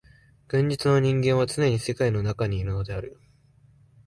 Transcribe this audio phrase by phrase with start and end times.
[0.47, 3.19] 現実の人間はつねに世界の中にいるのである。